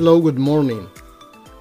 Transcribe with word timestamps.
Hello, 0.00 0.18
good 0.18 0.38
morning. 0.38 0.88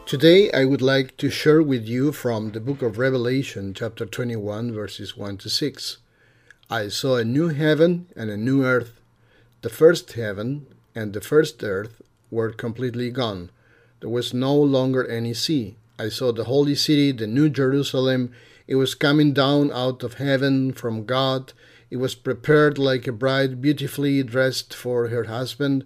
Today 0.06 0.50
I 0.54 0.64
would 0.64 0.82
like 0.82 1.18
to 1.18 1.30
share 1.30 1.62
with 1.62 1.86
you 1.86 2.14
from 2.14 2.52
the 2.52 2.62
book 2.62 2.82
of 2.82 2.98
Revelation, 2.98 3.74
chapter 3.74 4.06
21, 4.06 4.72
verses 4.72 5.18
1 5.18 5.40
to 5.40 5.50
6. 5.50 5.98
I 6.70 6.88
saw 6.88 7.18
a 7.18 7.26
new 7.26 7.50
heaven 7.50 8.08
and 8.16 8.30
a 8.30 8.38
new 8.38 8.64
earth. 8.64 9.02
The 9.62 9.68
first 9.68 10.14
heaven 10.14 10.68
and 10.96 11.12
the 11.12 11.20
first 11.20 11.62
earth 11.66 12.02
were 12.32 12.52
completely 12.52 13.12
gone. 13.12 13.52
There 14.00 14.10
was 14.10 14.34
no 14.34 14.56
longer 14.56 15.06
any 15.06 15.34
sea. 15.34 15.76
I 16.00 16.08
saw 16.08 16.32
the 16.32 16.46
holy 16.46 16.76
city, 16.76 17.12
the 17.12 17.28
new 17.28 17.50
Jerusalem. 17.50 18.32
It 18.68 18.76
was 18.76 18.96
coming 18.96 19.34
down 19.34 19.70
out 19.74 20.02
of 20.02 20.14
heaven 20.14 20.72
from 20.72 21.06
God. 21.06 21.52
It 21.90 21.98
was 21.98 22.16
prepared 22.16 22.78
like 22.78 23.06
a 23.06 23.12
bride 23.12 23.62
beautifully 23.62 24.24
dressed 24.24 24.74
for 24.74 25.10
her 25.10 25.26
husband. 25.26 25.84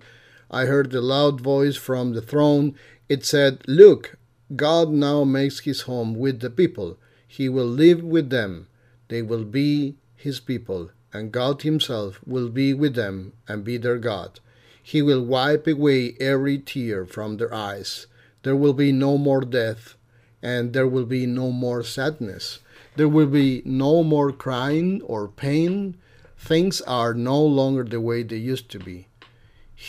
I 0.51 0.65
heard 0.65 0.93
a 0.93 1.01
loud 1.01 1.41
voice 1.41 1.75
from 1.75 2.13
the 2.13 2.21
throne. 2.21 2.75
It 3.09 3.25
said, 3.25 3.61
Look, 3.67 4.17
God 4.55 4.89
now 4.89 5.23
makes 5.23 5.61
his 5.61 5.81
home 5.81 6.15
with 6.15 6.39
the 6.39 6.49
people. 6.49 6.97
He 7.27 7.49
will 7.49 7.67
live 7.67 8.03
with 8.03 8.29
them. 8.29 8.67
They 9.07 9.21
will 9.21 9.45
be 9.45 9.95
his 10.15 10.39
people, 10.39 10.91
and 11.11 11.31
God 11.31 11.61
himself 11.61 12.19
will 12.25 12.49
be 12.49 12.73
with 12.73 12.95
them 12.95 13.33
and 13.47 13.63
be 13.63 13.77
their 13.77 13.97
God. 13.97 14.39
He 14.81 15.01
will 15.01 15.23
wipe 15.23 15.65
away 15.65 16.15
every 16.19 16.59
tear 16.59 17.05
from 17.05 17.37
their 17.37 17.53
eyes. 17.53 18.07
There 18.43 18.55
will 18.55 18.73
be 18.73 18.91
no 18.91 19.17
more 19.17 19.41
death, 19.41 19.95
and 20.41 20.73
there 20.73 20.87
will 20.87 21.05
be 21.05 21.25
no 21.25 21.51
more 21.51 21.83
sadness. 21.83 22.59
There 22.95 23.07
will 23.07 23.27
be 23.27 23.61
no 23.65 24.03
more 24.03 24.31
crying 24.31 25.01
or 25.03 25.27
pain. 25.27 25.95
Things 26.37 26.81
are 26.81 27.13
no 27.13 27.41
longer 27.41 27.83
the 27.83 28.01
way 28.01 28.23
they 28.23 28.37
used 28.37 28.69
to 28.71 28.79
be. 28.79 29.07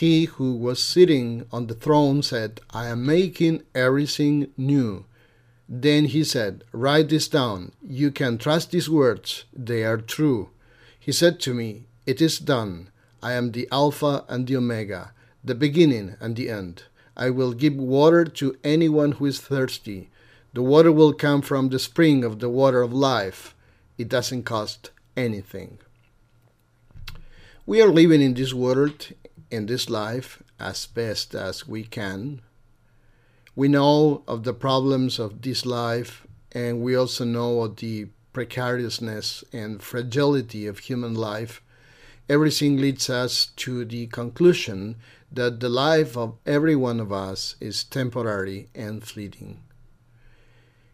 He 0.01 0.25
who 0.25 0.57
was 0.57 0.83
sitting 0.83 1.47
on 1.53 1.69
the 1.69 1.75
throne 1.75 2.25
said, 2.25 2.61
I 2.71 2.89
am 2.89 3.07
making 3.07 3.63
everything 3.77 4.49
new. 4.57 5.05
Then 5.69 6.07
he 6.07 6.25
said, 6.25 6.65
Write 6.73 7.11
this 7.11 7.29
down. 7.29 7.71
You 7.81 8.11
can 8.11 8.37
trust 8.37 8.73
these 8.73 8.91
words, 8.91 9.45
they 9.53 9.85
are 9.85 9.99
true. 9.99 10.51
He 10.99 11.13
said 11.13 11.39
to 11.43 11.55
me, 11.55 11.85
It 12.07 12.21
is 12.21 12.41
done. 12.41 12.89
I 13.23 13.35
am 13.35 13.53
the 13.53 13.69
Alpha 13.71 14.25
and 14.29 14.49
the 14.49 14.57
Omega, 14.57 15.13
the 15.45 15.55
beginning 15.55 16.17
and 16.19 16.35
the 16.35 16.51
end. 16.51 16.83
I 17.17 17.31
will 17.31 17.53
give 17.53 17.77
water 17.77 18.25
to 18.25 18.57
anyone 18.65 19.13
who 19.13 19.27
is 19.27 19.41
thirsty. 19.41 20.11
The 20.55 20.63
water 20.63 20.91
will 20.91 21.13
come 21.13 21.41
from 21.41 21.69
the 21.69 21.79
spring 21.79 22.25
of 22.25 22.41
the 22.41 22.49
water 22.49 22.83
of 22.83 22.93
life. 22.93 23.55
It 23.97 24.09
doesn't 24.09 24.43
cost 24.43 24.91
anything. 25.17 25.79
We 27.65 27.81
are 27.81 27.93
living 27.93 28.21
in 28.21 28.35
this 28.35 28.53
world, 28.53 29.13
in 29.55 29.67
this 29.67 29.89
life, 29.89 30.43
as 30.59 30.87
best 30.87 31.35
as 31.35 31.67
we 31.67 31.85
can. 31.85 32.43
We 33.57 33.69
know 33.69 34.23
of 34.27 34.43
the 34.43 34.53
problems 34.53 35.19
of 35.19 35.43
this 35.43 35.65
life, 35.65 36.27
and 36.53 36.83
we 36.83 36.97
also 36.97 37.25
know 37.25 37.63
of 37.63 37.77
the 37.77 38.09
precariousness 38.33 39.45
and 39.53 39.83
fragility 39.83 40.67
of 40.67 40.81
human 40.81 41.15
life. 41.15 41.63
Everything 42.29 42.79
leads 42.79 43.09
us 43.09 43.47
to 43.57 43.85
the 43.85 44.07
conclusion 44.09 44.97
that 45.31 45.61
the 45.61 45.69
life 45.69 46.17
of 46.17 46.37
every 46.45 46.77
one 46.77 47.01
of 47.01 47.13
us 47.13 47.57
is 47.61 47.85
temporary 47.85 48.69
and 48.75 49.05
fleeting. 49.05 49.63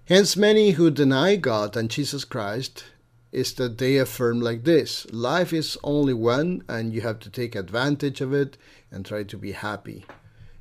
Hence, 0.06 0.36
many 0.36 0.72
who 0.72 0.90
deny 0.90 1.36
God 1.36 1.76
and 1.76 1.88
Jesus 1.88 2.24
Christ 2.24 2.84
is 3.32 3.54
that 3.54 3.78
they 3.78 3.96
affirm 3.96 4.40
like 4.40 4.64
this 4.64 5.06
life 5.12 5.52
is 5.52 5.78
only 5.84 6.14
one, 6.14 6.62
and 6.68 6.92
you 6.92 7.00
have 7.02 7.18
to 7.20 7.30
take 7.30 7.54
advantage 7.54 8.20
of 8.20 8.32
it 8.32 8.56
and 8.90 9.04
try 9.04 9.22
to 9.22 9.36
be 9.36 9.52
happy. 9.52 10.04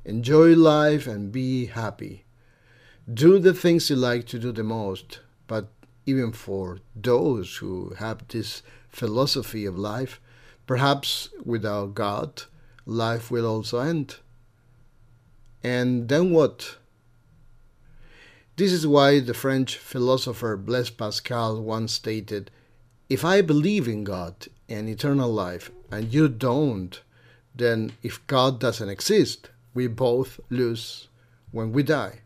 Enjoy 0.04 0.54
life 0.54 1.06
and 1.06 1.32
be 1.32 1.66
happy. 1.66 2.24
Do 3.12 3.38
the 3.38 3.54
things 3.54 3.90
you 3.90 3.96
like 3.96 4.26
to 4.26 4.38
do 4.38 4.52
the 4.52 4.62
most, 4.62 5.20
but 5.46 5.68
even 6.06 6.32
for 6.32 6.78
those 6.94 7.56
who 7.56 7.94
have 7.98 8.26
this 8.28 8.62
philosophy 8.88 9.66
of 9.66 9.78
life, 9.78 10.20
perhaps 10.66 11.28
without 11.44 11.94
God, 11.94 12.44
life 12.86 13.30
will 13.30 13.46
also 13.46 13.80
end. 13.80 14.16
And 15.62 16.08
then 16.08 16.30
what? 16.30 16.76
This 18.56 18.72
is 18.72 18.86
why 18.86 19.20
the 19.20 19.34
French 19.34 19.76
philosopher 19.76 20.56
Blaise 20.56 20.90
Pascal 20.90 21.60
once 21.62 21.92
stated 21.92 22.50
If 23.10 23.24
I 23.24 23.40
believe 23.42 23.88
in 23.88 24.04
God 24.04 24.46
and 24.68 24.88
eternal 24.88 25.32
life, 25.32 25.72
and 25.90 26.14
you 26.14 26.28
don't, 26.28 27.00
then 27.52 27.90
if 28.04 28.24
God 28.28 28.60
doesn't 28.60 28.88
exist, 28.88 29.50
we 29.74 29.88
both 29.88 30.38
lose 30.48 31.08
when 31.50 31.72
we 31.72 31.82
die. 31.82 32.20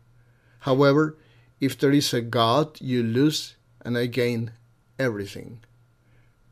However, 0.59 1.17
if 1.59 1.75
there 1.75 1.91
is 1.91 2.13
a 2.13 2.21
God, 2.21 2.79
you 2.79 3.01
lose 3.01 3.55
and 3.81 3.97
I 3.97 4.05
gain 4.05 4.51
everything. 4.99 5.61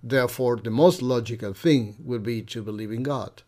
Therefore, 0.02 0.58
the 0.58 0.72
most 0.72 1.04
logical 1.04 1.54
thing 1.54 1.96
would 2.00 2.24
be 2.24 2.42
to 2.42 2.64
believe 2.64 2.92
in 2.92 3.04
God. 3.04 3.44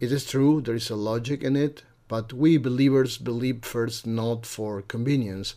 It 0.00 0.12
is 0.12 0.26
true, 0.26 0.60
there 0.60 0.74
is 0.74 0.90
a 0.90 0.96
logic 0.96 1.42
in 1.42 1.56
it, 1.56 1.82
but 2.08 2.34
we 2.34 2.58
believers 2.58 3.16
believe 3.16 3.64
first 3.64 4.06
not 4.06 4.44
for 4.44 4.82
convenience, 4.82 5.54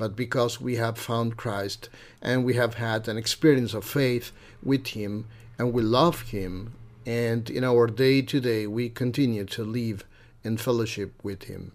but 0.00 0.16
because 0.16 0.58
we 0.58 0.76
have 0.76 0.96
found 0.96 1.36
Christ 1.36 1.90
and 2.22 2.42
we 2.42 2.54
have 2.54 2.76
had 2.76 3.06
an 3.06 3.18
experience 3.18 3.74
of 3.74 3.84
faith 3.84 4.32
with 4.62 4.86
Him 4.86 5.26
and 5.58 5.74
we 5.74 5.82
love 5.82 6.22
Him, 6.30 6.72
and 7.04 7.50
in 7.50 7.64
our 7.64 7.86
day 7.86 8.22
to 8.22 8.40
day 8.40 8.66
we 8.66 8.88
continue 8.88 9.44
to 9.44 9.62
live 9.62 10.06
in 10.42 10.56
fellowship 10.56 11.12
with 11.22 11.42
Him. 11.42 11.72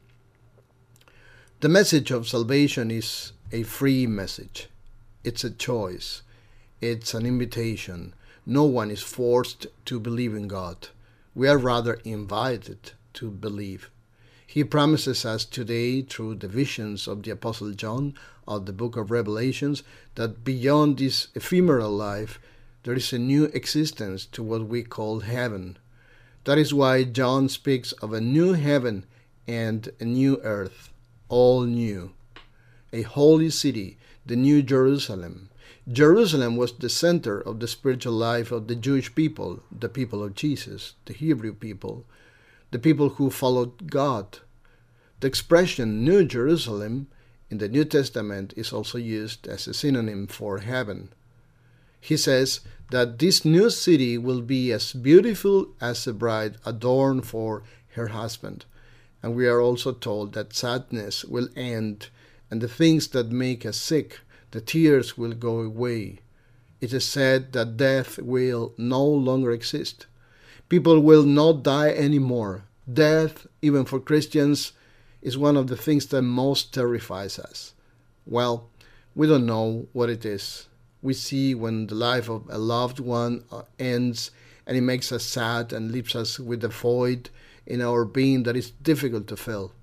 The 1.60 1.70
message 1.70 2.10
of 2.10 2.28
salvation 2.28 2.90
is 2.90 3.32
a 3.52 3.62
free 3.62 4.08
message, 4.08 4.70
it's 5.24 5.44
a 5.44 5.52
choice, 5.52 6.24
it's 6.82 7.14
an 7.14 7.28
invitation. 7.28 8.16
No 8.44 8.64
one 8.64 8.90
is 8.90 9.04
forced 9.04 9.68
to 9.86 10.00
believe 10.00 10.34
in 10.34 10.48
God. 10.48 10.88
We 11.36 11.48
are 11.48 11.60
rather 11.60 12.00
invited 12.04 12.94
to 13.14 13.30
believe. 13.30 13.92
He 14.56 14.64
promises 14.64 15.26
us 15.26 15.44
today 15.44 16.02
through 16.02 16.36
the 16.36 16.48
visions 16.48 17.10
of 17.10 17.24
the 17.24 17.32
Apostle 17.32 17.72
John 17.72 18.14
of 18.48 18.66
the 18.66 18.72
book 18.72 18.96
of 18.96 19.12
Revelations 19.12 19.84
that 20.16 20.46
beyond 20.46 20.98
this 20.98 21.28
ephemeral 21.36 21.92
life 21.92 22.40
there 22.84 22.94
is 22.94 23.12
a 23.12 23.20
new 23.20 23.48
existence 23.48 24.26
to 24.28 24.42
what 24.42 24.66
we 24.66 24.82
call 24.84 25.20
heaven. 25.20 25.78
That 26.46 26.58
is 26.58 26.74
why 26.74 27.04
John 27.04 27.50
speaks 27.50 27.92
of 28.02 28.14
a 28.14 28.22
new 28.22 28.54
heaven 28.54 29.06
and 29.46 29.90
a 30.00 30.06
new 30.06 30.40
earth, 30.42 30.94
all 31.28 31.64
new. 31.64 32.14
A 32.94 33.02
holy 33.02 33.50
city, 33.50 33.98
the 34.26 34.38
New 34.38 34.64
Jerusalem. 34.64 35.50
Jerusalem 35.86 36.56
was 36.56 36.72
the 36.72 36.88
center 36.88 37.42
of 37.42 37.60
the 37.60 37.68
spiritual 37.68 38.14
life 38.14 38.54
of 38.54 38.70
the 38.70 38.76
Jewish 38.76 39.14
people, 39.16 39.64
the 39.70 39.90
people 39.90 40.24
of 40.24 40.34
Jesus, 40.34 40.94
the 41.04 41.14
Hebrew 41.14 41.54
people 41.54 42.06
the 42.76 42.80
people 42.80 43.10
who 43.10 43.30
followed 43.30 43.90
God. 43.90 44.40
The 45.20 45.28
expression 45.28 46.04
New 46.04 46.26
Jerusalem 46.26 47.08
in 47.50 47.60
the 47.60 47.70
New 47.70 47.86
Testament 47.86 48.54
is 48.58 48.74
also 48.74 48.98
used 48.98 49.48
as 49.48 49.68
a 49.68 49.74
synonym 49.74 50.28
for 50.28 50.60
heaven. 50.60 51.14
He 52.02 52.18
says 52.18 52.60
that 52.92 53.20
this 53.20 53.46
new 53.46 53.70
city 53.70 54.18
will 54.18 54.42
be 54.42 54.72
as 54.72 54.94
beautiful 54.94 55.70
as 55.82 56.06
a 56.06 56.14
bride 56.14 56.58
adorned 56.66 57.26
for 57.26 57.64
her 57.94 58.08
husband. 58.08 58.66
And 59.24 59.36
we 59.36 59.48
are 59.48 59.62
also 59.62 59.92
told 59.92 60.34
that 60.34 60.54
sadness 60.54 61.24
will 61.26 61.50
end 61.56 62.10
and 62.52 62.62
the 62.62 62.68
things 62.68 63.08
that 63.10 63.32
make 63.32 63.66
us 63.66 63.78
sick, 63.78 64.20
the 64.52 64.62
tears 64.62 65.18
will 65.18 65.34
go 65.34 65.62
away. 65.62 66.20
It 66.80 66.94
is 66.94 67.06
said 67.06 67.54
that 67.54 67.78
death 67.78 68.20
will 68.20 68.74
no 68.78 69.04
longer 69.04 69.52
exist. 69.52 70.06
People 70.70 71.00
will 71.00 71.24
not 71.24 71.64
die 71.64 71.90
anymore. 71.90 72.66
Death, 72.92 73.48
even 73.62 73.86
for 73.86 74.00
Christians, 74.00 74.74
is 75.26 75.40
one 75.40 75.58
of 75.58 75.66
the 75.66 75.76
things 75.76 76.06
that 76.06 76.22
most 76.22 76.72
terrifies 76.72 77.40
us. 77.40 77.74
Well, 78.28 78.70
we 79.16 79.26
don't 79.26 79.48
know 79.48 79.88
what 79.92 80.08
it 80.08 80.24
is. 80.24 80.68
We 81.02 81.16
see 81.16 81.56
when 81.56 81.88
the 81.88 81.96
life 81.96 82.30
of 82.30 82.44
a 82.48 82.60
loved 82.60 83.00
one 83.00 83.44
uh, 83.52 83.64
ends 83.80 84.30
and 84.68 84.78
it 84.78 84.82
makes 84.82 85.12
us 85.12 85.24
sad 85.24 85.74
and 85.74 85.92
leaves 85.92 86.16
us 86.16 86.40
with 86.40 86.64
a 86.64 86.68
void 86.68 87.32
in 87.66 87.82
our 87.82 88.06
being 88.06 88.44
that 88.44 88.56
is 88.56 88.70
difficult 88.70 89.26
to 89.30 89.36
fill. 89.36 89.74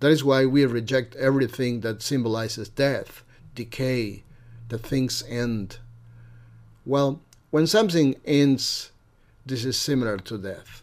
That 0.00 0.10
is 0.10 0.24
why 0.24 0.46
we 0.46 0.66
reject 0.66 1.14
everything 1.14 1.82
that 1.82 2.02
symbolizes 2.02 2.68
death, 2.68 3.22
decay, 3.54 4.24
that 4.68 4.78
things 4.78 5.22
end. 5.28 5.78
Well, 6.84 7.20
when 7.52 7.68
something 7.68 8.16
ends, 8.24 8.90
this 9.46 9.64
is 9.64 9.76
similar 9.76 10.16
to 10.18 10.38
death. 10.38 10.82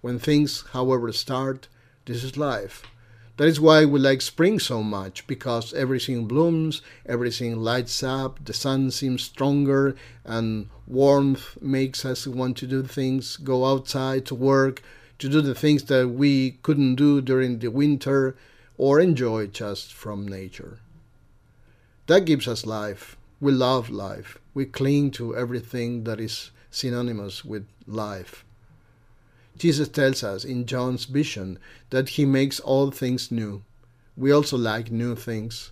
When 0.00 0.20
things, 0.20 0.62
however, 0.72 1.10
start, 1.12 1.66
this 2.04 2.22
is 2.22 2.36
life. 2.36 2.84
That 3.38 3.48
is 3.48 3.60
why 3.60 3.86
we 3.86 3.98
like 3.98 4.20
spring 4.20 4.58
so 4.58 4.82
much, 4.82 5.26
because 5.26 5.72
everything 5.72 6.26
blooms, 6.26 6.82
everything 7.06 7.56
lights 7.56 8.02
up, 8.02 8.44
the 8.44 8.52
sun 8.52 8.90
seems 8.90 9.22
stronger, 9.22 9.96
and 10.24 10.68
warmth 10.86 11.60
makes 11.62 12.04
us 12.04 12.26
want 12.26 12.58
to 12.58 12.66
do 12.66 12.82
things, 12.82 13.38
go 13.38 13.64
outside 13.64 14.26
to 14.26 14.34
work, 14.34 14.82
to 15.18 15.28
do 15.28 15.40
the 15.40 15.54
things 15.54 15.84
that 15.84 16.08
we 16.10 16.58
couldn't 16.62 16.96
do 16.96 17.20
during 17.22 17.58
the 17.58 17.68
winter 17.68 18.36
or 18.76 19.00
enjoy 19.00 19.46
just 19.46 19.92
from 19.92 20.28
nature. 20.28 20.80
That 22.08 22.26
gives 22.26 22.46
us 22.46 22.66
life. 22.66 23.16
We 23.40 23.52
love 23.52 23.88
life. 23.88 24.38
We 24.52 24.66
cling 24.66 25.12
to 25.12 25.36
everything 25.36 26.04
that 26.04 26.20
is 26.20 26.50
synonymous 26.70 27.44
with 27.44 27.66
life. 27.86 28.44
Jesus 29.62 29.86
tells 29.86 30.24
us 30.24 30.44
in 30.44 30.66
John's 30.66 31.04
vision 31.04 31.56
that 31.90 32.08
he 32.08 32.24
makes 32.24 32.58
all 32.58 32.90
things 32.90 33.30
new. 33.30 33.62
We 34.16 34.32
also 34.32 34.58
like 34.58 34.90
new 34.90 35.14
things. 35.14 35.70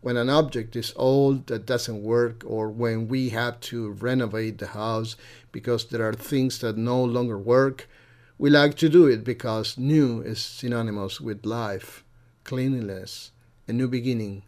When 0.00 0.16
an 0.16 0.30
object 0.30 0.76
is 0.76 0.92
old 0.94 1.48
that 1.48 1.66
doesn't 1.66 2.04
work, 2.04 2.44
or 2.46 2.70
when 2.70 3.08
we 3.08 3.30
have 3.30 3.58
to 3.72 3.90
renovate 3.90 4.58
the 4.58 4.68
house 4.68 5.16
because 5.50 5.86
there 5.86 6.08
are 6.08 6.12
things 6.12 6.60
that 6.60 6.76
no 6.76 7.02
longer 7.02 7.36
work, 7.36 7.88
we 8.38 8.48
like 8.48 8.76
to 8.76 8.88
do 8.88 9.08
it 9.08 9.24
because 9.24 9.76
new 9.76 10.20
is 10.20 10.40
synonymous 10.40 11.20
with 11.20 11.44
life, 11.44 12.04
cleanliness, 12.44 13.32
a 13.66 13.72
new 13.72 13.88
beginning. 13.88 14.44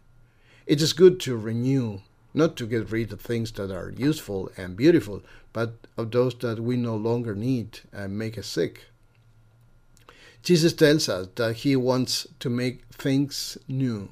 It 0.65 0.81
is 0.81 0.93
good 0.93 1.19
to 1.19 1.35
renew, 1.35 1.99
not 2.35 2.55
to 2.57 2.65
get 2.65 2.91
rid 2.91 3.11
of 3.13 3.21
things 3.21 3.51
that 3.53 3.71
are 3.71 3.93
useful 3.95 4.51
and 4.57 4.75
beautiful, 4.75 5.21
but 5.53 5.75
of 5.97 6.11
those 6.11 6.35
that 6.35 6.59
we 6.59 6.75
no 6.75 6.95
longer 6.95 7.33
need 7.35 7.79
and 7.93 8.17
make 8.17 8.37
us 8.37 8.47
sick. 8.47 8.85
Jesus 10.43 10.73
tells 10.73 11.09
us 11.09 11.27
that 11.35 11.57
he 11.57 11.75
wants 11.75 12.27
to 12.39 12.49
make 12.49 12.85
things 12.93 13.57
new. 13.67 14.09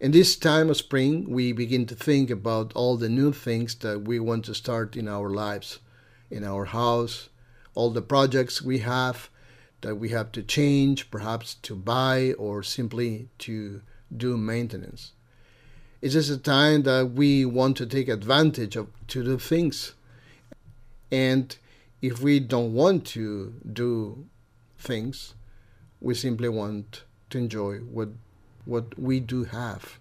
In 0.00 0.12
this 0.12 0.36
time 0.36 0.70
of 0.70 0.76
spring, 0.76 1.28
we 1.28 1.52
begin 1.52 1.86
to 1.86 1.94
think 1.94 2.30
about 2.30 2.72
all 2.74 2.96
the 2.96 3.08
new 3.08 3.32
things 3.32 3.74
that 3.76 4.02
we 4.02 4.18
want 4.18 4.44
to 4.46 4.54
start 4.54 4.96
in 4.96 5.08
our 5.08 5.28
lives, 5.28 5.80
in 6.30 6.44
our 6.44 6.66
house, 6.66 7.28
all 7.74 7.90
the 7.90 8.02
projects 8.02 8.62
we 8.62 8.78
have 8.78 9.28
that 9.80 9.96
we 9.96 10.08
have 10.08 10.32
to 10.32 10.42
change, 10.42 11.10
perhaps 11.10 11.54
to 11.54 11.74
buy 11.76 12.32
or 12.38 12.62
simply 12.62 13.28
to 13.38 13.80
do 14.16 14.36
maintenance. 14.36 15.12
It 16.00 16.14
is 16.14 16.30
a 16.30 16.38
time 16.38 16.82
that 16.84 17.12
we 17.12 17.44
want 17.44 17.76
to 17.78 17.86
take 17.86 18.08
advantage 18.08 18.76
of 18.76 18.88
to 19.08 19.24
do 19.24 19.38
things 19.38 19.94
and 21.10 21.56
if 22.00 22.20
we 22.20 22.38
don't 22.38 22.74
want 22.74 23.06
to 23.06 23.54
do 23.72 24.26
things, 24.78 25.34
we 26.00 26.14
simply 26.14 26.48
want 26.48 27.02
to 27.30 27.38
enjoy 27.38 27.78
what 27.78 28.10
what 28.64 28.98
we 28.98 29.18
do 29.18 29.44
have. 29.44 29.98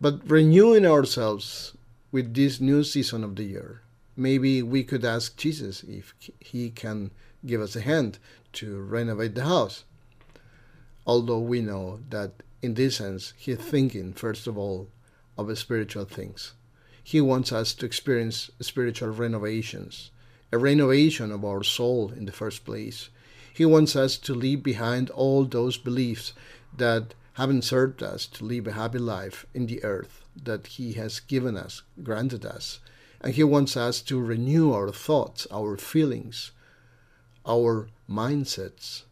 But 0.00 0.28
renewing 0.28 0.84
ourselves 0.84 1.76
with 2.10 2.34
this 2.34 2.60
new 2.60 2.82
season 2.82 3.22
of 3.22 3.36
the 3.36 3.44
year, 3.44 3.82
maybe 4.16 4.62
we 4.62 4.82
could 4.82 5.04
ask 5.04 5.36
Jesus 5.36 5.84
if 5.84 6.14
he 6.40 6.70
can 6.70 7.12
give 7.46 7.60
us 7.60 7.76
a 7.76 7.80
hand 7.80 8.18
to 8.54 8.80
renovate 8.80 9.36
the 9.36 9.44
house. 9.44 9.84
Although 11.06 11.38
we 11.38 11.60
know 11.60 12.00
that 12.10 12.42
in 12.62 12.74
this 12.74 12.96
sense, 12.96 13.32
he's 13.36 13.58
thinking, 13.58 14.12
first 14.12 14.46
of 14.46 14.58
all, 14.58 14.88
of 15.38 15.56
spiritual 15.58 16.04
things. 16.04 16.52
He 17.02 17.20
wants 17.20 17.52
us 17.52 17.72
to 17.74 17.86
experience 17.86 18.50
spiritual 18.60 19.10
renovations, 19.10 20.10
a 20.52 20.58
renovation 20.58 21.32
of 21.32 21.44
our 21.44 21.62
soul 21.62 22.12
in 22.14 22.26
the 22.26 22.32
first 22.32 22.64
place. 22.64 23.08
He 23.52 23.64
wants 23.64 23.96
us 23.96 24.16
to 24.18 24.34
leave 24.34 24.62
behind 24.62 25.10
all 25.10 25.44
those 25.44 25.76
beliefs 25.76 26.34
that 26.76 27.14
haven't 27.34 27.62
served 27.62 28.02
us 28.02 28.26
to 28.26 28.44
live 28.44 28.66
a 28.66 28.72
happy 28.72 28.98
life 28.98 29.46
in 29.54 29.66
the 29.66 29.82
earth 29.82 30.24
that 30.36 30.66
He 30.66 30.92
has 30.92 31.20
given 31.20 31.56
us, 31.56 31.82
granted 32.02 32.44
us. 32.44 32.80
And 33.20 33.34
He 33.34 33.44
wants 33.44 33.76
us 33.76 34.02
to 34.02 34.20
renew 34.20 34.72
our 34.72 34.90
thoughts, 34.90 35.46
our 35.50 35.76
feelings, 35.76 36.52
our 37.46 37.88
mindsets, 38.08 39.02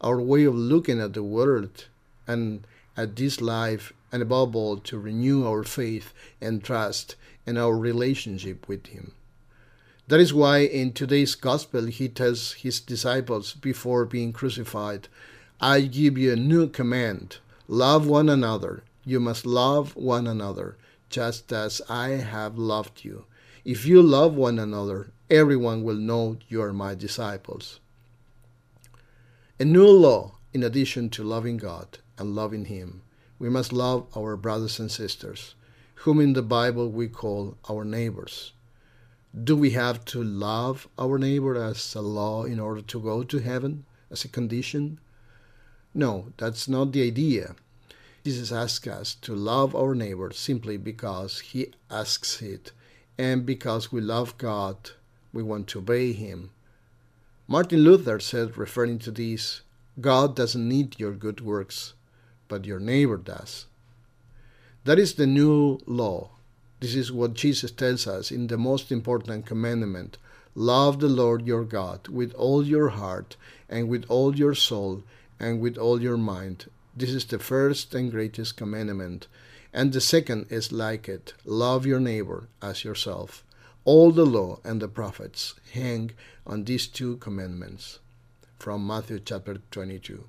our 0.00 0.20
way 0.20 0.44
of 0.44 0.54
looking 0.54 1.00
at 1.00 1.12
the 1.14 1.22
world 1.22 1.86
and 2.26 2.64
at 2.96 3.16
this 3.16 3.40
life, 3.40 3.92
and 4.10 4.22
above 4.22 4.54
all, 4.54 4.76
to 4.76 4.98
renew 4.98 5.46
our 5.46 5.64
faith 5.64 6.12
and 6.40 6.62
trust 6.62 7.16
and 7.46 7.58
our 7.58 7.76
relationship 7.76 8.68
with 8.68 8.86
Him. 8.88 9.12
That 10.08 10.20
is 10.20 10.34
why 10.34 10.58
in 10.58 10.92
today's 10.92 11.34
Gospel 11.34 11.86
he 11.86 12.08
tells 12.08 12.52
his 12.52 12.80
disciples 12.80 13.54
before 13.54 14.04
being 14.04 14.32
crucified, 14.32 15.08
I 15.60 15.80
give 15.82 16.18
you 16.18 16.32
a 16.32 16.36
new 16.36 16.68
command 16.68 17.38
love 17.66 18.06
one 18.06 18.28
another. 18.28 18.82
You 19.04 19.20
must 19.20 19.46
love 19.46 19.96
one 19.96 20.26
another, 20.26 20.76
just 21.08 21.52
as 21.52 21.80
I 21.88 22.10
have 22.10 22.58
loved 22.58 23.04
you. 23.04 23.24
If 23.64 23.86
you 23.86 24.02
love 24.02 24.34
one 24.34 24.58
another, 24.58 25.12
everyone 25.30 25.82
will 25.82 25.96
know 25.96 26.36
you 26.48 26.60
are 26.60 26.74
my 26.74 26.94
disciples. 26.94 27.80
A 29.58 29.64
new 29.64 29.86
law, 29.86 30.32
in 30.52 30.62
addition 30.62 31.08
to 31.10 31.24
loving 31.24 31.56
God 31.56 31.98
and 32.18 32.34
loving 32.34 32.66
Him, 32.66 33.02
we 33.38 33.48
must 33.48 33.72
love 33.72 34.06
our 34.16 34.36
brothers 34.36 34.78
and 34.78 34.90
sisters 34.90 35.54
whom 36.02 36.18
in 36.18 36.32
the 36.32 36.42
Bible 36.42 36.90
we 36.90 37.06
call 37.06 37.56
our 37.70 37.84
neighbors. 37.84 38.52
Do 39.32 39.56
we 39.56 39.70
have 39.70 40.04
to 40.06 40.20
love 40.20 40.88
our 40.98 41.16
neighbor 41.16 41.54
as 41.54 41.94
a 41.94 42.00
law 42.00 42.42
in 42.42 42.58
order 42.58 42.82
to 42.82 43.00
go 43.00 43.22
to 43.22 43.38
heaven, 43.38 43.84
as 44.10 44.24
a 44.24 44.28
condition? 44.28 44.98
No, 45.94 46.32
that's 46.38 46.66
not 46.66 46.90
the 46.90 47.06
idea. 47.06 47.54
Jesus 48.24 48.50
asks 48.50 48.88
us 48.88 49.14
to 49.14 49.32
love 49.32 49.76
our 49.76 49.94
neighbor 49.94 50.32
simply 50.32 50.76
because 50.76 51.38
he 51.38 51.72
asks 51.88 52.42
it, 52.42 52.72
and 53.16 53.46
because 53.46 53.92
we 53.92 54.00
love 54.00 54.36
God, 54.38 54.90
we 55.32 55.44
want 55.44 55.68
to 55.68 55.78
obey 55.78 56.12
him. 56.12 56.50
Martin 57.46 57.84
Luther 57.84 58.18
said, 58.18 58.58
referring 58.58 58.98
to 59.00 59.12
this, 59.12 59.60
God 60.00 60.34
doesn't 60.34 60.68
need 60.68 60.98
your 60.98 61.12
good 61.12 61.40
works, 61.40 61.94
but 62.48 62.64
your 62.64 62.80
neighbor 62.80 63.16
does. 63.16 63.66
That 64.84 64.98
is 64.98 65.14
the 65.14 65.26
new 65.26 65.78
law. 65.86 66.30
This 66.80 66.94
is 66.94 67.12
what 67.12 67.34
Jesus 67.34 67.70
tells 67.70 68.06
us 68.06 68.30
in 68.32 68.48
the 68.48 68.58
most 68.58 68.90
important 68.90 69.46
commandment 69.46 70.18
Love 70.54 71.00
the 71.00 71.08
Lord 71.08 71.46
your 71.46 71.64
God 71.64 72.08
with 72.08 72.34
all 72.34 72.66
your 72.66 72.90
heart, 72.90 73.36
and 73.70 73.88
with 73.88 74.04
all 74.10 74.36
your 74.36 74.54
soul, 74.54 75.02
and 75.40 75.60
with 75.60 75.78
all 75.78 76.02
your 76.02 76.18
mind. 76.18 76.66
This 76.94 77.10
is 77.10 77.24
the 77.24 77.38
first 77.38 77.94
and 77.94 78.10
greatest 78.10 78.56
commandment. 78.56 79.28
And 79.72 79.92
the 79.92 80.00
second 80.00 80.46
is 80.50 80.70
like 80.70 81.08
it 81.08 81.32
love 81.46 81.86
your 81.86 82.00
neighbor 82.00 82.48
as 82.60 82.84
yourself. 82.84 83.42
All 83.86 84.10
the 84.10 84.26
law 84.26 84.60
and 84.62 84.82
the 84.82 84.88
prophets 84.88 85.54
hang 85.72 86.10
on 86.46 86.64
these 86.64 86.86
two 86.86 87.16
commandments. 87.16 87.98
From 88.58 88.86
Matthew 88.86 89.20
chapter 89.20 89.56
22. 89.70 90.24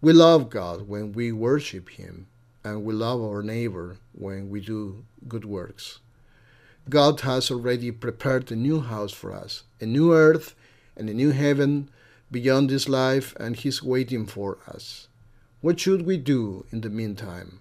We 0.00 0.12
love 0.12 0.48
God 0.48 0.86
when 0.86 1.10
we 1.10 1.32
worship 1.32 1.88
Him 1.88 2.28
and 2.62 2.84
we 2.84 2.94
love 2.94 3.20
our 3.20 3.42
neighbor 3.42 3.96
when 4.12 4.48
we 4.48 4.60
do 4.60 5.04
good 5.26 5.44
works. 5.44 5.98
God 6.88 7.20
has 7.22 7.50
already 7.50 7.90
prepared 7.90 8.52
a 8.52 8.56
new 8.56 8.80
house 8.80 9.10
for 9.10 9.32
us, 9.32 9.64
a 9.80 9.86
new 9.86 10.14
earth 10.14 10.54
and 10.96 11.10
a 11.10 11.14
new 11.14 11.32
heaven 11.32 11.90
beyond 12.30 12.70
this 12.70 12.88
life, 12.88 13.34
and 13.40 13.56
He's 13.56 13.82
waiting 13.82 14.24
for 14.24 14.58
us. 14.68 15.08
What 15.62 15.80
should 15.80 16.06
we 16.06 16.16
do 16.16 16.64
in 16.70 16.82
the 16.82 16.90
meantime? 16.90 17.60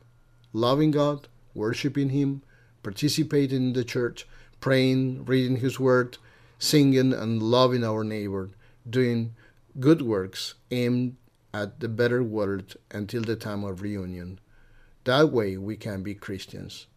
Loving 0.54 0.92
God, 0.92 1.28
worshiping 1.56 2.10
Him, 2.10 2.44
participating 2.84 3.68
in 3.70 3.74
the 3.74 3.84
church, 3.84 4.28
praying, 4.60 5.26
reading 5.26 5.58
His 5.58 5.80
Word, 5.80 6.20
singing, 6.60 7.14
and 7.14 7.42
loving 7.42 7.84
our 7.84 8.04
neighbor, 8.04 8.52
doing 8.88 9.34
good 9.80 10.04
works 10.04 10.54
aimed 10.70 11.16
at 11.54 11.80
the 11.80 11.88
better 11.88 12.24
world 12.24 12.76
until 12.92 13.22
the 13.22 13.36
time 13.36 13.64
of 13.64 13.82
reunion. 13.82 14.40
That 15.04 15.32
way 15.32 15.58
we 15.58 15.78
can 15.78 16.04
be 16.04 16.16
Christians. 16.16 16.88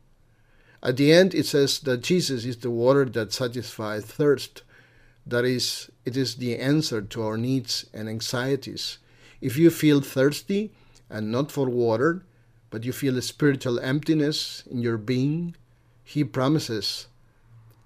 At 0.83 0.97
the 0.97 1.13
end, 1.13 1.35
it 1.35 1.47
says 1.47 1.79
that 1.81 2.03
Jesus 2.03 2.45
is 2.45 2.57
the 2.59 2.71
water 2.71 3.05
that 3.05 3.33
satisfies 3.33 4.05
thirst. 4.05 4.63
That 5.27 5.45
is, 5.45 5.91
it 6.05 6.17
is 6.17 6.37
the 6.37 6.57
answer 6.57 7.03
to 7.03 7.23
our 7.23 7.37
needs 7.37 7.87
and 7.93 8.09
anxieties. 8.09 8.99
If 9.41 9.57
you 9.57 9.71
feel 9.71 10.01
thirsty 10.01 10.73
and 11.09 11.31
not 11.31 11.53
for 11.53 11.69
water, 11.69 12.25
but 12.71 12.85
you 12.85 12.93
feel 12.93 13.19
a 13.19 13.23
spiritual 13.23 13.79
emptiness 13.81 14.63
in 14.71 14.81
your 14.81 14.97
being, 14.97 15.57
He 16.03 16.25
promises 16.25 17.07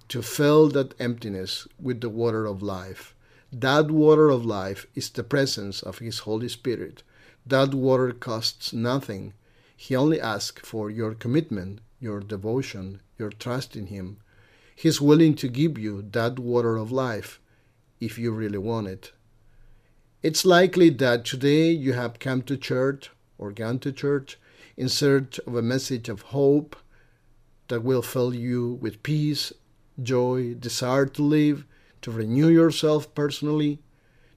to 0.08 0.22
fill 0.22 0.68
that 0.68 0.94
emptiness 1.00 1.66
with 1.80 2.00
the 2.00 2.10
water 2.10 2.46
of 2.46 2.62
life. 2.62 3.13
That 3.60 3.90
water 3.90 4.30
of 4.30 4.44
life 4.44 4.86
is 4.96 5.10
the 5.10 5.22
presence 5.22 5.80
of 5.80 6.00
His 6.00 6.20
Holy 6.20 6.48
Spirit. 6.48 7.04
That 7.46 7.72
water 7.72 8.12
costs 8.12 8.72
nothing 8.72 9.32
he 9.76 9.94
only 9.94 10.20
asks 10.20 10.66
for 10.66 10.90
your 10.90 11.14
commitment, 11.14 11.80
your 12.00 12.20
devotion, 12.20 13.00
your 13.18 13.30
trust 13.30 13.76
in 13.76 13.86
Him. 13.86 14.18
He's 14.74 15.00
willing 15.00 15.34
to 15.36 15.48
give 15.48 15.78
you 15.78 16.02
that 16.12 16.38
water 16.38 16.76
of 16.76 16.90
life 16.90 17.40
if 18.00 18.18
you 18.18 18.32
really 18.32 18.58
want 18.58 18.88
it. 18.88 19.12
It's 20.22 20.44
likely 20.44 20.90
that 20.90 21.24
today 21.24 21.70
you 21.70 21.92
have 21.92 22.18
come 22.18 22.42
to 22.42 22.56
church 22.56 23.10
or 23.36 23.52
gone 23.52 23.78
to 23.80 23.92
church 23.92 24.38
in 24.76 24.88
search 24.88 25.38
of 25.46 25.54
a 25.54 25.62
message 25.62 26.08
of 26.08 26.32
hope 26.32 26.76
that 27.68 27.84
will 27.84 28.02
fill 28.02 28.34
you 28.34 28.78
with 28.80 29.02
peace, 29.02 29.52
joy, 30.02 30.54
desire 30.54 31.06
to 31.06 31.22
live, 31.22 31.64
to 32.04 32.10
renew 32.10 32.48
yourself 32.48 33.14
personally, 33.14 33.80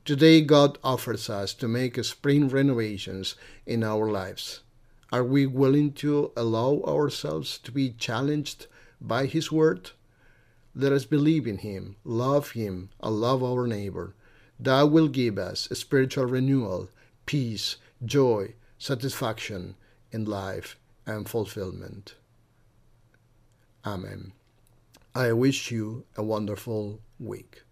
Today, 0.08 0.40
God 0.40 0.78
offers 0.86 1.30
us 1.30 1.54
to 1.56 1.68
make 1.68 2.02
spring 2.02 2.48
renovations 2.48 3.36
in 3.66 3.84
our 3.84 4.10
lives. 4.10 4.62
Are 5.12 5.22
we 5.22 5.46
willing 5.46 5.92
to 5.96 6.32
allow 6.38 6.82
ourselves 6.88 7.58
to 7.58 7.74
be 7.74 7.90
challenged 7.90 8.68
by 9.02 9.26
His 9.26 9.52
Word? 9.52 9.92
Let 10.74 10.94
us 10.94 11.04
believe 11.04 11.46
in 11.46 11.58
Him, 11.58 11.98
love 12.06 12.52
Him, 12.52 12.88
and 13.04 13.20
love 13.20 13.44
our 13.44 13.68
neighbor. 13.68 14.16
That 14.58 14.84
will 14.84 15.10
give 15.10 15.38
us 15.38 15.68
spiritual 15.74 16.28
renewal, 16.28 16.88
peace, 17.26 17.76
joy, 18.06 18.54
satisfaction 18.80 19.76
in 20.14 20.24
life, 20.24 20.78
and 21.06 21.28
fulfillment. 21.28 22.16
Amen. 23.86 24.32
I 25.18 25.32
wish 25.34 25.72
you 25.72 26.06
a 26.16 26.22
wonderful 26.22 27.02
week. 27.18 27.64